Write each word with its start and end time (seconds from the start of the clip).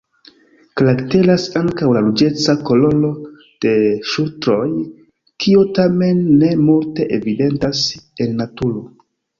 Karakteras 0.79 1.43
ankaŭ 1.59 1.89
la 1.97 2.01
ruĝeca 2.05 2.55
koloro 2.71 3.11
de 3.67 3.75
ŝultroj, 4.15 4.65
kio 5.45 5.65
tamen 5.81 6.27
ne 6.43 6.53
multe 6.67 7.11
evidentas 7.21 7.89
en 8.27 8.37
naturo. 8.45 8.89